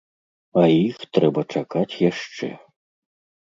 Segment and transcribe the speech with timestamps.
[0.61, 2.53] А іх трэба чакаць яшчэ.